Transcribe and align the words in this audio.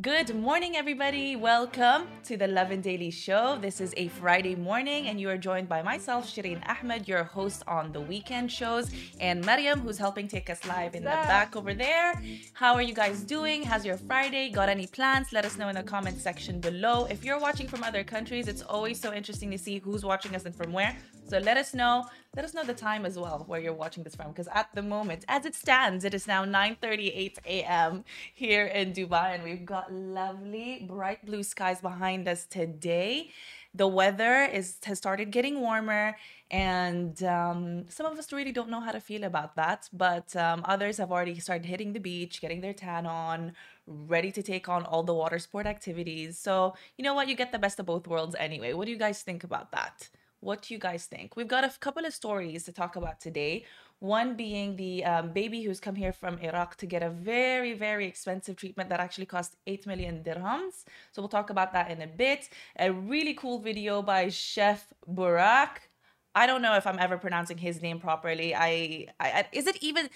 Good 0.00 0.34
morning, 0.34 0.76
everybody. 0.76 1.36
Welcome 1.36 2.08
to 2.24 2.36
the 2.36 2.48
Lovin 2.48 2.80
Daily 2.80 3.12
Show. 3.12 3.58
This 3.60 3.80
is 3.80 3.94
a 3.96 4.08
Friday 4.08 4.56
morning, 4.56 5.06
and 5.06 5.20
you 5.20 5.28
are 5.28 5.38
joined 5.38 5.68
by 5.68 5.82
myself, 5.82 6.26
Shireen 6.26 6.60
Ahmed, 6.68 7.06
your 7.06 7.22
host 7.22 7.62
on 7.68 7.92
the 7.92 8.00
weekend 8.00 8.50
shows, 8.50 8.90
and 9.20 9.46
Mariam, 9.46 9.78
who's 9.78 9.96
helping 9.96 10.26
take 10.26 10.50
us 10.50 10.66
live 10.66 10.96
in 10.96 11.04
the 11.04 11.10
back 11.10 11.54
over 11.54 11.74
there. 11.74 12.20
How 12.54 12.74
are 12.74 12.82
you 12.82 12.92
guys 12.92 13.20
doing? 13.20 13.62
How's 13.62 13.86
your 13.86 13.96
Friday? 13.96 14.50
Got 14.50 14.68
any 14.68 14.88
plans? 14.88 15.32
Let 15.32 15.44
us 15.44 15.56
know 15.56 15.68
in 15.68 15.76
the 15.76 15.84
comment 15.84 16.18
section 16.20 16.58
below. 16.58 17.04
If 17.04 17.24
you're 17.24 17.38
watching 17.38 17.68
from 17.68 17.84
other 17.84 18.02
countries, 18.02 18.48
it's 18.48 18.62
always 18.62 18.98
so 18.98 19.12
interesting 19.14 19.52
to 19.52 19.58
see 19.58 19.78
who's 19.78 20.04
watching 20.04 20.34
us 20.34 20.44
and 20.44 20.56
from 20.56 20.72
where. 20.72 20.96
So 21.26 21.38
let 21.38 21.56
us 21.56 21.72
know. 21.72 22.06
Let 22.36 22.44
us 22.44 22.52
know 22.52 22.64
the 22.64 22.74
time 22.74 23.06
as 23.06 23.18
well 23.18 23.44
where 23.46 23.58
you're 23.58 23.72
watching 23.72 24.02
this 24.02 24.14
from, 24.14 24.28
because 24.28 24.48
at 24.48 24.68
the 24.74 24.82
moment, 24.82 25.24
as 25.26 25.46
it 25.46 25.54
stands, 25.54 26.04
it 26.04 26.12
is 26.12 26.26
now 26.26 26.44
9:38 26.44 27.38
a.m. 27.46 28.04
here 28.34 28.66
in 28.66 28.92
Dubai, 28.92 29.34
and 29.34 29.42
we've 29.42 29.64
got 29.64 29.90
lovely 29.92 30.84
bright 30.86 31.24
blue 31.24 31.42
skies 31.42 31.80
behind 31.80 32.28
us 32.28 32.44
today. 32.44 33.30
The 33.72 33.88
weather 33.88 34.44
is 34.44 34.76
has 34.84 34.98
started 34.98 35.30
getting 35.30 35.60
warmer, 35.60 36.16
and 36.50 37.22
um, 37.24 37.88
some 37.88 38.04
of 38.06 38.18
us 38.18 38.30
really 38.32 38.52
don't 38.52 38.68
know 38.68 38.80
how 38.80 38.92
to 38.92 39.00
feel 39.00 39.24
about 39.24 39.56
that. 39.56 39.88
But 39.92 40.36
um, 40.36 40.62
others 40.66 40.98
have 40.98 41.10
already 41.10 41.38
started 41.40 41.64
hitting 41.64 41.94
the 41.94 42.00
beach, 42.00 42.42
getting 42.42 42.60
their 42.60 42.74
tan 42.74 43.06
on, 43.06 43.54
ready 43.86 44.30
to 44.32 44.42
take 44.42 44.68
on 44.68 44.84
all 44.84 45.02
the 45.02 45.14
water 45.14 45.38
sport 45.38 45.66
activities. 45.66 46.38
So 46.38 46.74
you 46.98 47.02
know 47.02 47.14
what? 47.14 47.28
You 47.28 47.34
get 47.34 47.50
the 47.50 47.58
best 47.58 47.80
of 47.80 47.86
both 47.86 48.06
worlds 48.06 48.36
anyway. 48.38 48.74
What 48.74 48.84
do 48.84 48.90
you 48.92 48.98
guys 48.98 49.22
think 49.22 49.42
about 49.42 49.72
that? 49.72 50.10
What 50.44 50.60
do 50.60 50.74
you 50.74 50.78
guys 50.78 51.06
think? 51.06 51.36
We've 51.36 51.48
got 51.48 51.64
a 51.64 51.70
couple 51.80 52.04
of 52.04 52.12
stories 52.12 52.64
to 52.64 52.72
talk 52.72 52.96
about 52.96 53.18
today. 53.18 53.64
One 54.00 54.36
being 54.36 54.76
the 54.76 55.02
um, 55.02 55.32
baby 55.32 55.62
who's 55.62 55.80
come 55.80 55.94
here 55.94 56.12
from 56.12 56.36
Iraq 56.38 56.76
to 56.76 56.86
get 56.86 57.02
a 57.02 57.08
very, 57.08 57.72
very 57.72 58.06
expensive 58.06 58.56
treatment 58.56 58.90
that 58.90 59.00
actually 59.00 59.24
cost 59.24 59.56
8 59.66 59.86
million 59.86 60.22
dirhams. 60.22 60.84
So 61.12 61.22
we'll 61.22 61.30
talk 61.30 61.48
about 61.48 61.72
that 61.72 61.90
in 61.90 62.02
a 62.02 62.06
bit. 62.06 62.50
A 62.78 62.92
really 62.92 63.32
cool 63.32 63.58
video 63.58 64.02
by 64.02 64.28
Chef 64.28 64.92
Burak. 65.10 65.88
I 66.34 66.46
don't 66.46 66.60
know 66.60 66.74
if 66.76 66.86
I'm 66.86 66.98
ever 66.98 67.16
pronouncing 67.16 67.56
his 67.56 67.80
name 67.80 67.98
properly. 67.98 68.54
I, 68.54 69.06
I, 69.18 69.28
I 69.30 69.46
is 69.50 69.66
it 69.66 69.78
even, 69.80 70.10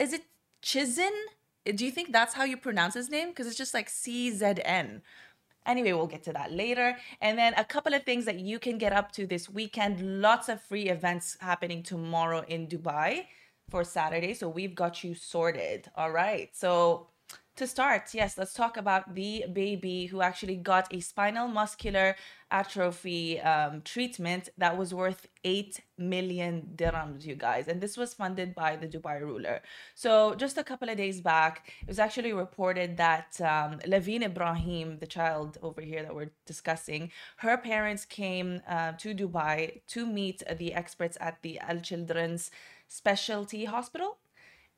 is 0.00 0.12
it 0.12 0.24
Chizin? 0.60 1.16
Do 1.64 1.84
you 1.84 1.92
think 1.92 2.10
that's 2.10 2.34
how 2.34 2.42
you 2.42 2.56
pronounce 2.56 2.94
his 2.94 3.10
name? 3.10 3.28
Because 3.28 3.46
it's 3.46 3.56
just 3.56 3.74
like 3.74 3.88
C 3.88 4.32
Z 4.32 4.54
N. 4.64 5.02
Anyway, 5.68 5.92
we'll 5.92 6.06
get 6.06 6.24
to 6.24 6.32
that 6.32 6.50
later. 6.50 6.96
And 7.20 7.38
then 7.38 7.52
a 7.56 7.64
couple 7.64 7.94
of 7.94 8.02
things 8.02 8.24
that 8.24 8.40
you 8.40 8.58
can 8.58 8.78
get 8.78 8.92
up 8.92 9.12
to 9.12 9.26
this 9.26 9.48
weekend. 9.48 10.22
Lots 10.22 10.48
of 10.48 10.62
free 10.62 10.88
events 10.88 11.36
happening 11.40 11.82
tomorrow 11.82 12.42
in 12.48 12.66
Dubai 12.66 13.26
for 13.68 13.84
Saturday. 13.84 14.32
So 14.32 14.48
we've 14.48 14.74
got 14.74 15.04
you 15.04 15.14
sorted. 15.14 15.90
All 15.94 16.10
right. 16.10 16.48
So 16.56 17.08
to 17.58 17.66
start, 17.66 18.14
yes, 18.14 18.38
let's 18.38 18.54
talk 18.54 18.76
about 18.76 19.16
the 19.16 19.44
baby 19.52 20.06
who 20.06 20.22
actually 20.22 20.54
got 20.54 20.94
a 20.94 21.00
spinal 21.00 21.48
muscular 21.48 22.14
atrophy 22.52 23.40
um, 23.40 23.82
treatment 23.82 24.48
that 24.56 24.78
was 24.78 24.94
worth 24.94 25.26
8 25.42 25.80
million 25.98 26.68
dirhams, 26.76 27.26
you 27.26 27.34
guys. 27.34 27.66
And 27.66 27.80
this 27.80 27.96
was 27.96 28.14
funded 28.14 28.54
by 28.54 28.76
the 28.76 28.86
Dubai 28.86 29.20
ruler. 29.20 29.60
So, 29.96 30.36
just 30.36 30.56
a 30.56 30.62
couple 30.62 30.88
of 30.88 30.96
days 30.96 31.20
back, 31.20 31.72
it 31.82 31.88
was 31.88 31.98
actually 31.98 32.32
reported 32.32 32.96
that 32.98 33.40
um, 33.40 33.80
Laveen 33.80 34.22
Ibrahim, 34.22 34.98
the 35.00 35.08
child 35.08 35.58
over 35.60 35.80
here 35.80 36.04
that 36.04 36.14
we're 36.14 36.30
discussing, 36.46 37.10
her 37.38 37.56
parents 37.56 38.04
came 38.04 38.62
uh, 38.68 38.92
to 38.92 39.14
Dubai 39.14 39.80
to 39.88 40.06
meet 40.06 40.44
the 40.58 40.72
experts 40.74 41.18
at 41.20 41.42
the 41.42 41.58
Al 41.58 41.80
Children's 41.80 42.52
Specialty 42.86 43.64
Hospital 43.64 44.18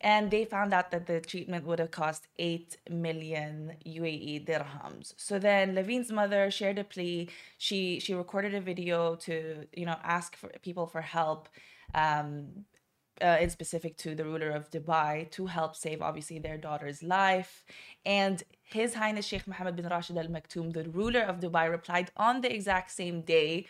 and 0.01 0.31
they 0.31 0.45
found 0.45 0.73
out 0.73 0.91
that 0.91 1.07
the 1.07 1.21
treatment 1.21 1.67
would 1.67 1.79
have 1.79 1.91
cost 1.91 2.27
8 2.39 2.77
million 2.91 3.77
UAE 3.87 4.47
dirhams. 4.47 5.13
So 5.17 5.39
then 5.39 5.75
Levine's 5.75 6.11
mother 6.11 6.51
shared 6.51 6.79
a 6.79 6.85
plea. 6.85 7.29
She 7.59 8.01
she 8.01 8.15
recorded 8.15 8.55
a 8.55 8.61
video 8.61 9.17
to, 9.27 9.67
you 9.73 9.87
know, 9.87 9.99
ask 10.03 10.37
for 10.37 10.49
people 10.63 10.87
for 10.87 11.03
help. 11.03 11.49
Um, 11.95 12.65
uh, 13.23 13.37
in 13.39 13.51
specific 13.51 13.99
to 13.99 14.15
the 14.15 14.25
ruler 14.25 14.51
of 14.51 14.71
Dubai 14.71 15.31
to 15.33 15.47
help 15.47 15.77
save 15.77 16.01
obviously 16.01 16.39
their 16.39 16.57
daughter's 16.57 17.03
life. 17.03 17.65
And 18.07 18.43
His 18.63 18.95
Highness 18.95 19.27
Sheikh 19.27 19.47
Mohammed 19.47 19.77
bin 19.77 19.89
Rashid 19.89 20.17
Al 20.17 20.29
Maktoum, 20.29 20.73
the 20.73 20.89
ruler 20.89 21.21
of 21.21 21.41
Dubai, 21.41 21.71
replied 21.71 22.11
on 22.17 22.41
the 22.41 22.51
exact 22.51 22.91
same 22.91 23.21
day, 23.21 23.67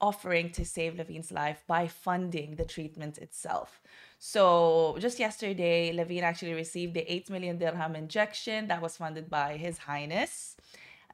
offering 0.00 0.50
to 0.50 0.64
save 0.64 0.96
Levine's 0.96 1.32
life 1.32 1.64
by 1.66 1.86
funding 1.86 2.56
the 2.56 2.64
treatment 2.64 3.16
itself. 3.18 3.80
So 4.26 4.96
just 5.00 5.18
yesterday, 5.18 5.92
Levine 5.92 6.24
actually 6.24 6.54
received 6.54 6.94
the 6.94 7.04
8 7.12 7.28
million 7.28 7.58
dirham 7.58 7.94
injection 7.94 8.68
that 8.68 8.80
was 8.80 8.96
funded 8.96 9.28
by 9.28 9.58
His 9.58 9.76
Highness. 9.76 10.56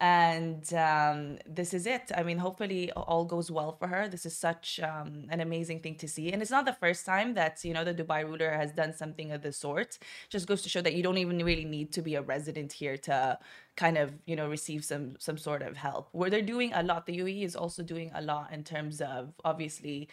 And 0.00 0.72
um, 0.74 1.38
this 1.44 1.74
is 1.74 1.86
it. 1.86 2.12
I 2.16 2.22
mean, 2.22 2.38
hopefully 2.38 2.92
all 2.92 3.24
goes 3.24 3.50
well 3.50 3.72
for 3.72 3.88
her. 3.88 4.06
This 4.06 4.26
is 4.26 4.36
such 4.36 4.78
um, 4.78 5.24
an 5.28 5.40
amazing 5.40 5.80
thing 5.80 5.96
to 5.96 6.06
see. 6.06 6.32
And 6.32 6.40
it's 6.40 6.52
not 6.52 6.66
the 6.66 6.72
first 6.72 7.04
time 7.04 7.34
that, 7.34 7.64
you 7.64 7.74
know, 7.74 7.82
the 7.82 7.92
Dubai 7.92 8.22
ruler 8.24 8.52
has 8.52 8.70
done 8.70 8.94
something 8.94 9.32
of 9.32 9.42
the 9.42 9.52
sort. 9.52 9.98
Just 10.28 10.46
goes 10.46 10.62
to 10.62 10.68
show 10.68 10.80
that 10.80 10.94
you 10.94 11.02
don't 11.02 11.18
even 11.18 11.44
really 11.44 11.64
need 11.64 11.92
to 11.94 12.02
be 12.02 12.14
a 12.14 12.22
resident 12.22 12.72
here 12.72 12.96
to 12.98 13.40
kind 13.74 13.98
of, 13.98 14.12
you 14.24 14.36
know, 14.36 14.48
receive 14.48 14.84
some 14.84 15.16
some 15.18 15.36
sort 15.36 15.62
of 15.62 15.76
help. 15.76 16.10
Where 16.12 16.30
they're 16.30 16.42
doing 16.42 16.70
a 16.74 16.84
lot. 16.84 17.06
The 17.06 17.18
UAE 17.18 17.42
is 17.42 17.56
also 17.56 17.82
doing 17.82 18.12
a 18.14 18.22
lot 18.22 18.52
in 18.52 18.62
terms 18.62 19.00
of 19.00 19.32
obviously 19.44 20.08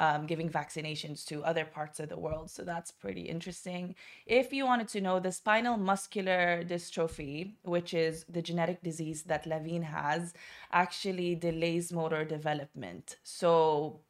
um, 0.00 0.26
giving 0.26 0.48
vaccinations 0.48 1.26
to 1.26 1.44
other 1.44 1.66
parts 1.66 2.00
of 2.00 2.08
the 2.08 2.18
world. 2.18 2.50
So 2.50 2.62
that's 2.64 2.90
pretty 2.90 3.20
interesting. 3.20 3.94
If 4.24 4.50
you 4.50 4.64
wanted 4.64 4.88
to 4.88 5.00
know, 5.02 5.20
the 5.20 5.30
spinal 5.30 5.76
muscular 5.76 6.64
dystrophy, 6.64 7.52
which 7.64 7.92
is 7.92 8.24
the 8.26 8.40
genetic 8.40 8.82
disease 8.82 9.22
that 9.24 9.46
Levine 9.46 9.82
has, 9.82 10.32
actually 10.72 11.34
delays 11.34 11.92
motor 11.92 12.24
development. 12.24 13.16
So 13.24 14.00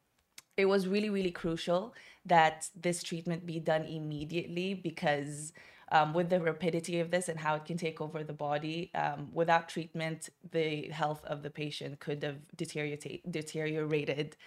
it 0.55 0.65
was 0.65 0.87
really, 0.87 1.09
really 1.09 1.31
crucial 1.31 1.93
that 2.25 2.69
this 2.73 3.03
treatment 3.03 3.45
be 3.45 3.59
done 3.59 3.83
immediately 3.83 4.73
because. 4.73 5.53
Um, 5.93 6.13
with 6.13 6.29
the 6.29 6.39
rapidity 6.39 7.01
of 7.01 7.11
this 7.11 7.27
and 7.27 7.37
how 7.37 7.55
it 7.55 7.65
can 7.65 7.75
take 7.75 7.99
over 7.99 8.23
the 8.23 8.31
body, 8.31 8.91
um, 8.95 9.27
without 9.33 9.67
treatment, 9.67 10.29
the 10.51 10.87
health 10.87 11.21
of 11.25 11.43
the 11.43 11.49
patient 11.49 11.99
could 11.99 12.23
have 12.23 12.37
deteriorate, 12.55 13.29
deteriorated 13.29 14.37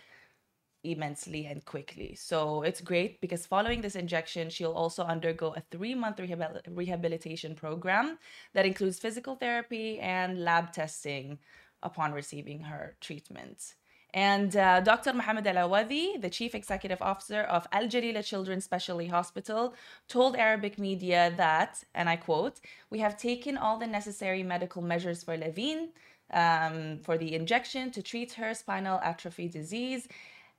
immensely 0.85 1.47
and 1.47 1.65
quickly. 1.65 2.15
So 2.15 2.63
it's 2.63 2.81
great 2.81 3.21
because 3.21 3.47
following 3.47 3.81
this 3.81 3.97
injection, 3.97 4.51
she'll 4.51 4.73
also 4.73 5.03
undergo 5.05 5.55
a 5.57 5.63
three 5.71 5.95
month 5.95 6.19
rehabil- 6.19 6.63
rehabilitation 6.71 7.55
program 7.55 8.19
that 8.53 8.67
includes 8.67 8.99
physical 8.99 9.37
therapy 9.37 9.99
and 10.01 10.45
lab 10.45 10.73
testing 10.73 11.39
upon 11.83 12.13
receiving 12.13 12.61
her 12.61 12.97
treatment. 13.01 13.75
And 14.15 14.57
uh, 14.57 14.81
Dr. 14.81 15.13
Mohammed 15.13 15.45
Al 15.49 15.69
Awadi, 15.69 16.21
the 16.21 16.31
chief 16.31 16.55
executive 16.55 17.03
officer 17.03 17.41
of 17.41 17.67
Al 17.73 17.89
Jalila 17.89 18.25
Children's 18.25 18.63
Specialty 18.63 19.09
Hospital, 19.09 19.75
told 20.07 20.37
Arabic 20.37 20.79
media 20.79 21.35
that, 21.37 21.83
and 21.97 22.09
I 22.09 22.15
quote, 22.15 22.61
We 22.91 23.01
have 23.01 23.19
taken 23.19 23.57
all 23.57 23.77
the 23.77 23.89
necessary 23.89 24.45
medical 24.45 24.83
measures 24.83 25.25
for 25.25 25.37
Levine 25.37 25.89
um, 26.33 27.01
for 27.03 27.19
the 27.19 27.35
injection 27.35 27.91
to 27.91 28.03
treat 28.03 28.35
her 28.35 28.55
spinal 28.55 29.01
atrophy 29.03 29.49
disease 29.49 30.07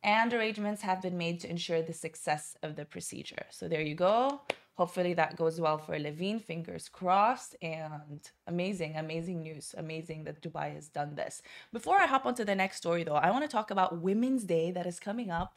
and 0.06 0.32
arrangements 0.34 0.84
have 0.84 1.02
been 1.02 1.18
made 1.18 1.40
to 1.40 1.50
ensure 1.50 1.82
the 1.82 1.92
success 1.92 2.56
of 2.62 2.76
the 2.76 2.86
procedure. 2.86 3.48
So 3.50 3.68
there 3.68 3.82
you 3.82 3.96
go. 3.96 4.42
Hopefully 4.76 5.16
that 5.16 5.36
goes 5.36 5.60
well 5.60 5.80
for 5.80 5.98
Levine. 5.98 6.40
Fingers 6.40 6.88
crossed. 6.88 7.56
And 7.62 8.22
amazing, 8.46 8.98
amazing 8.98 9.42
news. 9.42 9.74
Amazing 9.76 10.26
that 10.26 10.44
Dubai 10.44 10.76
has 10.76 10.90
done 10.90 11.16
this. 11.16 11.42
Before 11.74 11.97
I 11.97 12.06
hop 12.06 12.28
onto 12.28 12.46
the 12.46 12.53
next 12.53 12.78
story, 12.78 13.03
though, 13.03 13.16
I 13.16 13.32
want 13.32 13.46
to 13.46 13.50
talk 13.50 13.72
about 13.72 14.00
Women's 14.00 14.44
Day 14.44 14.70
that 14.72 14.85
is 14.85 15.00
coming 15.00 15.32
up 15.32 15.56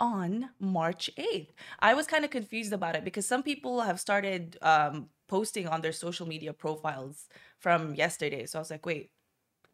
on 0.00 0.48
March 0.58 1.10
8th. 1.18 1.50
I 1.80 1.92
was 1.92 2.06
kind 2.06 2.24
of 2.24 2.30
confused 2.30 2.72
about 2.72 2.96
it 2.96 3.04
because 3.04 3.26
some 3.26 3.42
people 3.42 3.82
have 3.82 4.00
started 4.00 4.56
um, 4.62 5.10
posting 5.28 5.68
on 5.68 5.82
their 5.82 5.92
social 5.92 6.26
media 6.26 6.54
profiles 6.54 7.28
from 7.58 7.94
yesterday. 7.94 8.46
So 8.46 8.58
I 8.58 8.62
was 8.62 8.70
like, 8.70 8.86
wait, 8.86 9.10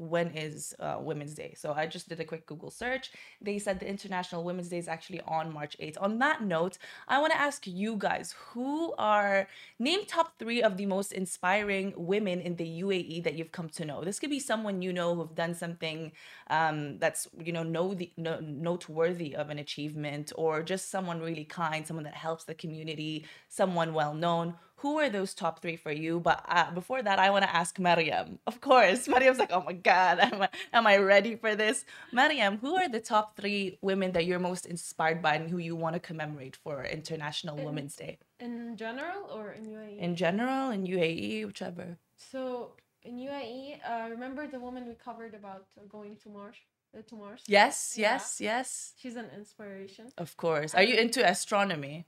when 0.01 0.29
is 0.29 0.75
uh, 0.81 0.97
Women's 0.99 1.35
Day. 1.35 1.53
So 1.57 1.75
I 1.75 1.87
just 1.87 2.09
did 2.09 2.21
a 2.21 2.25
quick 2.25 2.47
Google 2.47 2.71
search. 2.71 3.13
They 3.41 3.59
said 3.59 3.79
the 3.79 3.89
International 3.89 4.43
Women's 4.43 4.69
Day 4.69 4.79
is 4.79 4.89
actually 4.89 5.21
on 5.27 5.53
March 5.53 5.77
8th. 5.79 5.99
On 6.01 6.19
that 6.21 6.43
note, 6.43 6.79
I 7.07 7.21
want 7.21 7.33
to 7.35 7.41
ask 7.41 7.67
you 7.67 7.97
guys 7.97 8.35
who 8.39 8.95
are 8.97 9.47
name 9.79 10.07
top 10.07 10.39
three 10.39 10.63
of 10.63 10.79
the 10.79 10.87
most 10.87 11.13
inspiring 11.13 11.93
women 11.97 12.41
in 12.41 12.57
the 12.57 12.83
UAE 12.83 13.23
that 13.25 13.35
you've 13.35 13.53
come 13.53 13.69
to 13.71 13.85
know. 13.85 14.03
This 14.03 14.19
could 14.19 14.31
be 14.31 14.41
someone 14.41 14.81
you 14.81 14.93
know 14.93 15.15
who've 15.15 15.35
done 15.35 15.55
something 15.55 16.13
um, 16.49 16.99
that's 16.99 17.29
you 17.39 17.53
know 17.53 17.63
noteworthy 17.63 19.37
of 19.37 19.51
an 19.51 19.59
achievement, 19.59 20.33
or 20.37 20.63
just 20.63 20.91
someone 20.91 21.21
really 21.21 21.45
kind, 21.45 21.87
someone 21.87 22.05
that 22.05 22.15
helps 22.15 22.45
the 22.45 22.55
community, 22.55 23.27
someone 23.49 23.93
well 23.93 24.15
known 24.15 24.55
who 24.81 24.99
are 24.99 25.11
those 25.11 25.35
top 25.35 25.61
three 25.63 25.77
for 25.77 25.93
you? 25.93 26.21
But 26.21 26.45
uh, 26.49 26.71
before 26.73 27.03
that, 27.03 27.19
I 27.19 27.29
want 27.31 27.45
to 27.45 27.55
ask 27.55 27.79
Mariam. 27.79 28.39
Of 28.47 28.61
course, 28.61 29.07
Mariam's 29.15 29.39
like, 29.39 29.53
oh 29.53 29.63
my 29.65 29.73
God, 29.75 30.19
am 30.29 30.43
I, 30.43 30.49
am 30.73 30.87
I 30.87 30.97
ready 30.99 31.37
for 31.37 31.55
this? 31.55 31.85
Mariam, 32.13 32.59
who 32.59 32.77
are 32.77 32.89
the 32.89 33.01
top 33.01 33.37
three 33.37 33.79
women 33.83 34.13
that 34.13 34.25
you're 34.27 34.39
most 34.51 34.65
inspired 34.67 35.21
by 35.23 35.35
and 35.37 35.51
who 35.51 35.59
you 35.59 35.77
want 35.77 35.95
to 35.95 36.01
commemorate 36.01 36.57
for 36.57 36.85
International 36.85 37.59
In- 37.59 37.65
Women's 37.65 37.95
Day? 37.97 38.19
In 38.41 38.77
general 38.77 39.29
or 39.35 39.53
in 39.53 39.65
UAE? 39.67 39.99
In 39.99 40.17
general, 40.17 40.71
in 40.71 40.87
UAE, 40.87 41.47
whichever. 41.47 41.99
so 42.17 42.73
in 43.03 43.17
UAE, 43.19 43.79
uh, 43.91 44.09
remember 44.11 44.47
the 44.47 44.61
woman 44.61 44.87
we 44.87 44.95
covered 44.95 45.35
about 45.35 45.67
going 45.89 46.17
to 46.23 46.29
Mars? 46.29 46.57
Uh, 46.97 47.03
to 47.09 47.15
Mars? 47.17 47.43
Yes, 47.47 47.95
Yeah. 47.97 48.13
yes, 48.15 48.41
yes. 48.41 48.93
She's 49.01 49.17
an 49.17 49.29
inspiration. 49.37 50.07
Of 50.19 50.37
course. 50.37 50.75
Are 50.75 50.83
you 50.83 50.97
into 50.97 51.21
astronomy? 51.35 52.07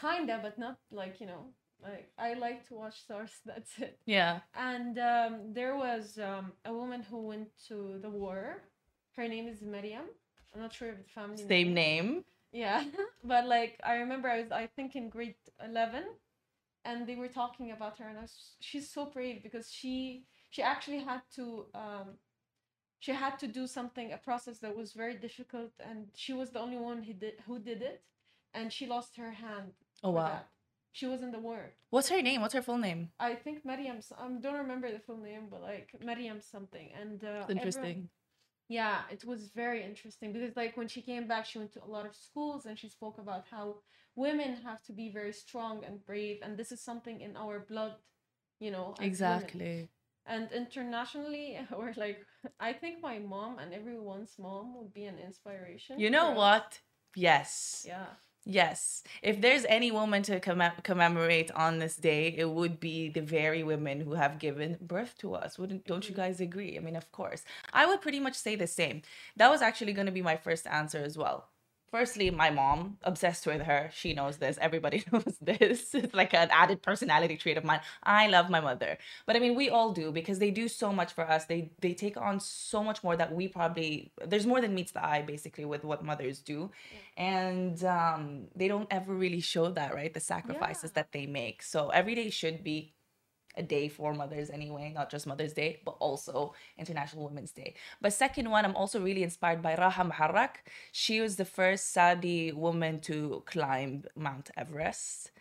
Kinda, 0.00 0.38
but 0.42 0.58
not 0.58 0.76
like, 0.90 1.20
you 1.20 1.26
know, 1.26 1.44
like 1.82 2.10
I 2.18 2.34
like 2.34 2.66
to 2.68 2.74
watch 2.74 3.00
stars, 3.00 3.32
that's 3.46 3.78
it. 3.78 3.98
Yeah. 4.06 4.40
And 4.54 4.98
um, 4.98 5.52
there 5.52 5.76
was 5.76 6.18
um, 6.18 6.52
a 6.64 6.72
woman 6.72 7.02
who 7.02 7.26
went 7.26 7.48
to 7.68 7.98
the 8.00 8.10
war. 8.10 8.62
Her 9.16 9.28
name 9.28 9.48
is 9.48 9.62
Maryam. 9.62 10.04
I'm 10.54 10.60
not 10.60 10.72
sure 10.72 10.88
if 10.90 10.98
the 10.98 11.04
family 11.04 11.46
Same 11.46 11.74
name. 11.74 12.24
Yeah, 12.52 12.84
but 13.24 13.46
like 13.46 13.78
I 13.84 13.94
remember 13.96 14.28
I 14.28 14.40
was 14.42 14.50
I 14.52 14.66
think 14.66 14.96
in 14.96 15.08
grade 15.10 15.34
11 15.62 16.04
and 16.84 17.06
they 17.06 17.16
were 17.16 17.28
talking 17.28 17.72
about 17.72 17.98
her 17.98 18.08
and 18.08 18.18
I 18.18 18.22
was 18.22 18.56
she's 18.60 18.88
so 18.88 19.06
brave 19.06 19.42
because 19.42 19.70
she 19.70 20.24
she 20.50 20.62
actually 20.62 21.00
had 21.00 21.20
to 21.36 21.66
um 21.74 22.16
she 23.00 23.12
had 23.12 23.38
to 23.40 23.46
do 23.46 23.66
something 23.66 24.12
a 24.12 24.16
process 24.16 24.58
that 24.60 24.74
was 24.76 24.92
very 24.92 25.14
difficult 25.14 25.72
and 25.80 26.06
she 26.14 26.32
was 26.32 26.50
the 26.50 26.60
only 26.60 26.78
one 26.78 27.02
who 27.02 27.12
did 27.12 27.34
who 27.46 27.58
did 27.58 27.82
it 27.82 28.02
and 28.54 28.72
she 28.72 28.86
lost 28.86 29.16
her 29.16 29.30
hand 29.32 29.72
Oh, 30.02 30.10
wow. 30.10 30.28
that. 30.28 30.48
She 30.92 31.06
was 31.06 31.22
in 31.22 31.30
the 31.30 31.38
war. 31.38 31.74
What's 31.90 32.08
her 32.08 32.20
name? 32.22 32.40
What's 32.40 32.54
her 32.54 32.62
full 32.62 32.78
name? 32.78 33.10
I 33.20 33.34
think 33.34 33.64
Maryam 33.64 34.00
I 34.18 34.28
don't 34.40 34.54
remember 34.64 34.90
the 34.90 34.98
full 34.98 35.18
name 35.18 35.44
but 35.50 35.62
like 35.62 35.88
Maryam 36.04 36.40
something 36.40 36.90
and 37.00 37.22
uh, 37.22 37.26
everyone- 37.26 37.50
Interesting. 37.56 38.08
yeah, 38.68 38.98
it 39.10 39.24
was 39.24 39.40
very 39.54 39.82
interesting 39.82 40.32
because 40.32 40.56
like 40.56 40.76
when 40.76 40.88
she 40.88 41.02
came 41.02 41.26
back, 41.28 41.44
she 41.46 41.58
went 41.58 41.72
to 41.74 41.82
a 41.84 41.90
lot 41.96 42.06
of 42.06 42.14
schools 42.16 42.66
and 42.66 42.78
she 42.78 42.88
spoke 42.88 43.18
about 43.18 43.44
how 43.50 43.76
women 44.16 44.56
have 44.64 44.82
to 44.82 44.92
be 44.92 45.10
very 45.10 45.32
strong 45.32 45.84
and 45.84 46.04
brave, 46.04 46.38
and 46.42 46.56
this 46.58 46.72
is 46.72 46.80
something 46.80 47.20
in 47.20 47.36
our 47.36 47.60
blood, 47.60 47.94
you 48.58 48.70
know. 48.70 48.86
as 48.94 48.98
women. 48.98 49.08
Exactly. 49.08 49.88
And 50.26 50.50
internationally, 50.52 51.58
or 51.76 51.94
like, 51.96 52.18
I 52.60 52.72
think 52.72 53.00
my 53.00 53.18
mom 53.18 53.58
and 53.58 53.72
everyone's 53.72 54.34
mom 54.38 54.76
would 54.76 54.92
be 54.92 55.04
an 55.04 55.18
inspiration. 55.18 55.98
You 56.00 56.10
know 56.10 56.26
for 56.26 56.32
us. 56.32 56.36
what? 56.36 56.80
Yes. 57.16 57.84
Yeah. 57.86 58.06
Yes. 58.50 59.02
If 59.20 59.42
there's 59.42 59.66
any 59.66 59.90
woman 59.90 60.22
to 60.22 60.40
commem- 60.40 60.82
commemorate 60.82 61.50
on 61.50 61.80
this 61.80 61.96
day, 61.96 62.28
it 62.28 62.48
would 62.48 62.80
be 62.80 63.10
the 63.10 63.20
very 63.20 63.62
women 63.62 64.00
who 64.00 64.14
have 64.14 64.38
given 64.38 64.78
birth 64.80 65.18
to 65.18 65.34
us. 65.34 65.58
Wouldn't 65.58 65.86
don't 65.86 66.08
you 66.08 66.14
mm-hmm. 66.14 66.22
guys 66.22 66.40
agree? 66.40 66.74
I 66.74 66.80
mean, 66.80 66.96
of 66.96 67.12
course. 67.12 67.44
I 67.74 67.84
would 67.84 68.00
pretty 68.00 68.20
much 68.20 68.36
say 68.36 68.56
the 68.56 68.66
same. 68.66 69.02
That 69.36 69.50
was 69.50 69.60
actually 69.60 69.92
going 69.92 70.06
to 70.06 70.12
be 70.12 70.22
my 70.22 70.36
first 70.36 70.66
answer 70.66 70.96
as 70.98 71.18
well. 71.18 71.50
Firstly, 71.90 72.30
my 72.30 72.50
mom, 72.50 72.98
obsessed 73.02 73.46
with 73.46 73.62
her. 73.62 73.90
She 73.94 74.12
knows 74.12 74.36
this. 74.36 74.58
Everybody 74.60 75.02
knows 75.12 75.38
this. 75.40 75.94
It's 75.94 76.12
like 76.12 76.34
an 76.34 76.48
added 76.50 76.82
personality 76.82 77.36
trait 77.38 77.56
of 77.56 77.64
mine. 77.64 77.80
I 78.02 78.26
love 78.26 78.50
my 78.50 78.60
mother. 78.60 78.98
But 79.24 79.36
I 79.36 79.38
mean, 79.38 79.54
we 79.54 79.70
all 79.70 79.92
do 79.92 80.12
because 80.12 80.38
they 80.38 80.50
do 80.50 80.68
so 80.68 80.92
much 80.92 81.12
for 81.14 81.24
us. 81.28 81.46
They 81.46 81.70
they 81.80 81.94
take 81.94 82.18
on 82.18 82.40
so 82.40 82.84
much 82.84 83.02
more 83.02 83.16
that 83.16 83.32
we 83.34 83.48
probably 83.48 84.12
there's 84.26 84.46
more 84.46 84.60
than 84.60 84.74
meets 84.74 84.92
the 84.92 85.02
eye 85.04 85.22
basically 85.22 85.64
with 85.64 85.82
what 85.82 86.04
mothers 86.04 86.40
do. 86.40 86.70
And 87.16 87.82
um 87.84 88.48
they 88.54 88.68
don't 88.68 88.88
ever 88.90 89.14
really 89.14 89.40
show 89.40 89.70
that, 89.70 89.94
right? 89.94 90.12
The 90.12 90.20
sacrifices 90.20 90.90
Yeah. 90.90 90.94
that 91.02 91.12
they 91.12 91.26
make. 91.26 91.62
So 91.62 91.88
every 91.88 92.14
day 92.14 92.28
should 92.30 92.62
be 92.62 92.92
a 93.58 93.62
day 93.62 93.88
for 93.88 94.14
mothers 94.14 94.48
anyway, 94.50 94.92
not 94.94 95.10
just 95.10 95.26
Mother's 95.26 95.52
Day, 95.52 95.80
but 95.84 95.96
also 95.98 96.54
International 96.78 97.24
Women's 97.24 97.52
Day. 97.52 97.74
But 98.00 98.12
second 98.12 98.48
one, 98.50 98.64
I'm 98.64 98.76
also 98.76 99.00
really 99.00 99.22
inspired 99.22 99.60
by 99.60 99.76
Raha 99.76 100.10
Moharrak. 100.10 100.56
She 100.92 101.20
was 101.20 101.36
the 101.36 101.44
first 101.44 101.92
Saudi 101.92 102.52
woman 102.52 103.00
to 103.00 103.42
climb 103.46 104.04
Mount 104.16 104.50
Everest. 104.56 105.32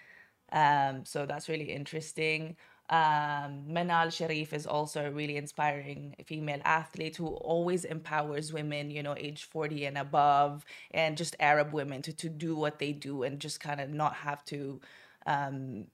Um, 0.52 1.06
so 1.06 1.26
that's 1.26 1.48
really 1.48 1.72
interesting. 1.72 2.56
Um, 2.90 3.66
Manal 3.70 4.14
Sharif 4.14 4.54
is 4.54 4.66
also 4.66 5.06
a 5.06 5.12
really 5.12 5.36
inspiring 5.36 6.16
female 6.26 6.62
athlete 6.64 7.18
who 7.18 7.28
always 7.28 7.84
empowers 7.84 8.54
women, 8.54 8.90
you 8.90 9.04
know, 9.04 9.16
age 9.18 9.44
40 9.44 9.86
and 9.86 9.98
above, 9.98 10.64
and 10.92 11.18
just 11.18 11.36
Arab 11.40 11.74
women 11.74 12.02
to, 12.04 12.14
to 12.14 12.30
do 12.30 12.56
what 12.56 12.80
they 12.80 12.94
do 12.94 13.24
and 13.24 13.40
just 13.40 13.60
kind 13.60 13.82
of 13.82 13.90
not 13.90 14.14
have 14.14 14.44
to 14.46 14.80
um, 15.26 15.88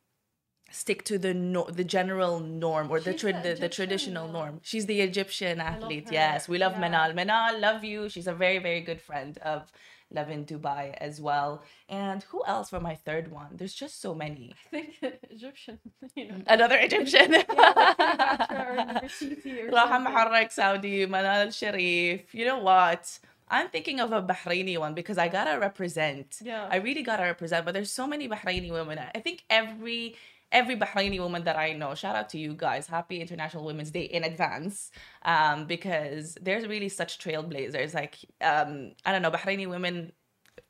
stick 0.72 1.04
to 1.06 1.18
the 1.18 1.34
no- 1.34 1.70
the 1.70 1.84
general 1.84 2.40
norm 2.40 2.90
or 2.90 3.00
the, 3.00 3.14
tra- 3.14 3.42
the 3.42 3.54
the, 3.54 3.70
traditional 3.70 4.28
norm. 4.28 4.60
She's 4.64 4.86
the 4.86 5.02
Egyptian 5.02 5.60
athlete. 5.60 6.10
Yes, 6.12 6.48
we 6.50 6.58
love 6.58 6.74
yeah. 6.74 6.90
Manal. 6.90 7.14
Manal, 7.14 7.62
love 7.62 7.84
you. 7.84 8.10
She's 8.10 8.28
a 8.28 8.34
very 8.34 8.60
very 8.60 8.82
good 8.82 9.02
friend 9.02 9.38
of 9.40 9.72
Lovin 10.14 10.46
Dubai 10.46 10.94
as 10.98 11.20
well. 11.20 11.64
And 11.90 12.24
who 12.24 12.44
else 12.46 12.70
for 12.70 12.80
my 12.80 12.96
third 12.96 13.32
one? 13.32 13.50
There's 13.54 13.74
just 13.74 14.02
so 14.02 14.14
many. 14.14 14.54
I 14.66 14.70
think 14.70 14.90
Egyptian, 15.30 15.80
you 16.16 16.28
know. 16.30 16.36
Another 16.48 16.78
Egyptian. 16.80 17.34
Yeah, 17.34 17.44
like 17.58 17.98
Cleopatra 17.98 18.66
or 18.70 18.76
Nefertiti 18.78 19.64
or 19.64 19.72
Raha 19.72 20.14
something. 20.14 20.50
Saudi, 20.50 21.08
Manal 21.08 21.54
Sharif. 21.54 22.34
You 22.34 22.46
know 22.46 22.60
what? 22.60 23.20
I'm 23.50 23.70
thinking 23.70 24.00
of 24.00 24.12
a 24.12 24.22
Bahraini 24.22 24.78
one 24.78 24.94
because 24.94 25.18
I 25.18 25.28
gotta 25.28 25.60
represent. 25.60 26.38
Yeah. 26.42 26.68
I 26.72 26.78
really 26.78 27.04
gotta 27.04 27.24
represent. 27.24 27.66
But 27.66 27.74
there's 27.74 27.92
so 27.92 28.08
many 28.08 28.28
Bahraini 28.28 28.72
women. 28.72 29.00
I 29.14 29.20
think 29.20 29.44
every 29.50 30.16
every 30.54 30.78
Bahraini 30.78 31.20
woman 31.20 31.44
that 31.44 31.58
I 31.58 31.74
know, 31.74 31.96
shout 31.96 32.16
out 32.16 32.30
to 32.30 32.38
you 32.38 32.54
guys. 32.56 32.88
Happy 32.88 33.20
International 33.20 33.66
Women's 33.66 33.92
Day 33.92 34.04
in 34.04 34.24
advance. 34.24 34.92
Um, 35.24 35.66
because 35.66 36.38
there's 36.42 36.68
really 36.68 36.90
such 36.90 37.18
trailblazers. 37.20 37.94
Like 37.94 38.16
um, 38.40 38.94
I 39.06 39.12
don't 39.12 39.22
know, 39.24 39.32
Bahraini 39.32 39.68
women, 39.70 40.14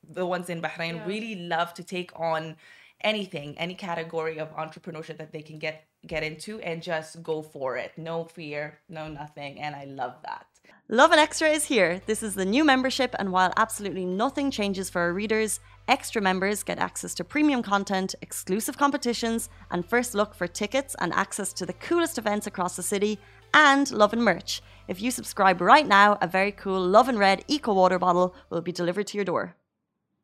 the 0.10 0.26
ones 0.26 0.50
in 0.50 0.62
Bahrain 0.62 0.96
Yeah. 0.96 1.06
really 1.06 1.36
love 1.36 1.74
to 1.76 1.84
take 1.84 2.12
on 2.20 2.56
anything, 3.02 3.58
any 3.60 3.76
category 3.76 4.40
of 4.40 4.56
entrepreneurship 4.56 5.18
that 5.18 5.32
they 5.32 5.42
can 5.42 5.60
get 5.60 5.86
get 6.08 6.24
into 6.24 6.60
and 6.62 6.82
just 6.82 7.22
go 7.24 7.42
for 7.42 7.78
it. 7.78 7.92
No 7.98 8.26
fear, 8.26 8.80
no 8.90 9.08
nothing. 9.08 9.60
And 9.60 9.76
I 9.76 9.86
love 9.86 10.16
that. 10.24 10.48
Lovin 10.90 11.18
Extra 11.18 11.48
is 11.48 11.66
here. 11.66 12.02
This 12.06 12.22
is 12.22 12.36
the 12.36 12.46
new 12.46 12.64
membership, 12.64 13.16
and 13.18 13.32
while 13.32 13.54
absolutely 13.58 14.06
nothing 14.06 14.52
changes 14.52 14.90
for 14.90 15.02
our 15.02 15.14
readers, 15.14 15.60
extra 15.88 16.22
members 16.22 16.62
get 16.62 16.78
access 16.78 17.14
to 17.16 17.24
premium 17.24 17.64
content, 17.64 18.16
exclusive 18.22 18.78
competitions, 18.78 19.50
and 19.72 19.86
first 19.86 20.14
look 20.14 20.36
for 20.36 20.46
tickets 20.46 20.94
and 21.00 21.14
access 21.14 21.54
to 21.54 21.66
the 21.66 21.74
coolest 21.74 22.18
events 22.18 22.48
across 22.48 22.76
the 22.76 22.84
city, 22.84 23.18
and 23.54 23.92
Lovin 23.92 24.22
merch. 24.22 24.62
If 24.88 25.02
you 25.02 25.10
subscribe 25.10 25.62
right 25.62 25.88
now, 25.88 26.18
a 26.22 26.28
very 26.28 26.52
cool 26.52 26.86
Lovin 26.86 27.18
Red 27.18 27.46
Eco 27.48 27.74
Water 27.74 27.98
bottle 27.98 28.36
will 28.50 28.62
be 28.62 28.72
delivered 28.72 29.08
to 29.08 29.18
your 29.18 29.26
door. 29.26 29.56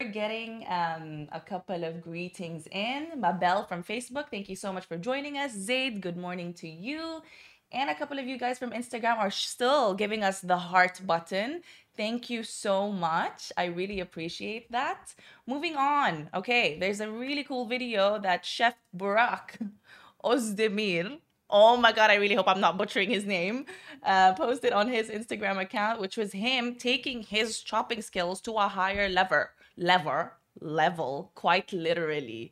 We're 0.01 0.11
getting 0.11 0.65
um, 0.69 1.29
a 1.31 1.41
couple 1.41 1.83
of 1.83 2.01
greetings 2.01 2.67
in. 2.71 3.07
Mabel 3.17 3.63
from 3.63 3.83
Facebook, 3.83 4.29
thank 4.29 4.49
you 4.49 4.55
so 4.55 4.71
much 4.71 4.85
for 4.85 4.97
joining 4.97 5.37
us. 5.37 5.51
Zaid, 5.53 6.01
good 6.01 6.15
morning 6.15 6.53
to 6.55 6.69
you. 6.69 7.21
And 7.71 7.89
a 7.89 7.95
couple 7.95 8.17
of 8.17 8.25
you 8.25 8.37
guys 8.37 8.57
from 8.57 8.71
Instagram 8.71 9.17
are 9.17 9.31
still 9.31 9.93
giving 9.93 10.23
us 10.23 10.41
the 10.41 10.57
heart 10.57 11.01
button. 11.05 11.61
Thank 11.95 12.29
you 12.29 12.43
so 12.43 12.91
much. 12.91 13.51
I 13.57 13.65
really 13.65 13.99
appreciate 13.99 14.71
that. 14.71 15.13
Moving 15.45 15.75
on. 15.75 16.29
Okay, 16.33 16.79
there's 16.79 16.99
a 16.99 17.11
really 17.11 17.43
cool 17.43 17.67
video 17.67 18.19
that 18.19 18.45
Chef 18.45 18.75
Burak 18.95 19.71
Ozdemir 20.23 21.19
oh 21.49 21.77
my 21.77 21.91
god, 21.91 22.11
I 22.11 22.15
really 22.15 22.35
hope 22.35 22.47
I'm 22.47 22.59
not 22.59 22.77
butchering 22.77 23.09
his 23.09 23.25
name, 23.25 23.65
uh, 24.03 24.33
posted 24.33 24.73
on 24.73 24.87
his 24.87 25.09
Instagram 25.09 25.59
account, 25.59 25.99
which 25.99 26.17
was 26.17 26.31
him 26.31 26.75
taking 26.75 27.23
his 27.23 27.59
chopping 27.61 28.01
skills 28.01 28.41
to 28.41 28.53
a 28.53 28.67
higher 28.67 29.09
lever, 29.09 29.51
lever, 29.77 30.33
level, 30.61 31.31
quite 31.35 31.73
literally. 31.73 32.51